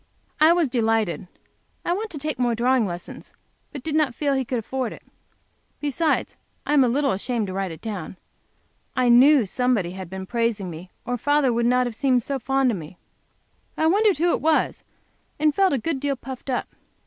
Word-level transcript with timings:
I 0.39 0.51
was 0.51 0.67
delighted. 0.67 1.27
I 1.85 1.93
want 1.93 2.09
to 2.09 2.17
take 2.17 2.39
more 2.39 2.55
drawing 2.55 2.87
lessons, 2.87 3.33
but 3.71 3.83
did 3.83 3.93
not 3.93 4.15
feel 4.15 4.31
sure 4.33 4.37
he 4.39 4.45
could 4.45 4.57
afford 4.57 4.93
it. 4.93 5.03
Besides 5.79 6.37
I 6.65 6.73
am 6.73 6.83
a 6.83 6.89
little 6.89 7.11
ashamed 7.11 7.45
to 7.45 7.53
write 7.53 7.69
it 7.69 7.81
down 7.81 8.17
I 8.95 9.09
knew 9.09 9.45
somebody 9.45 9.91
had 9.91 10.09
been 10.09 10.25
praising 10.25 10.71
me 10.71 10.89
or 11.05 11.19
father 11.19 11.53
would 11.53 11.67
not 11.67 11.85
have 11.85 11.93
seemed 11.93 12.23
so 12.23 12.39
fond 12.39 12.71
of 12.71 12.77
me. 12.77 12.97
I 13.77 13.85
wondered 13.85 14.17
who 14.17 14.31
it 14.31 14.41
was, 14.41 14.83
and 15.37 15.53
felt 15.53 15.71
a 15.71 15.77
good 15.77 15.99
deal 15.99 16.15
puffed 16.15 16.49
up. 16.49 16.67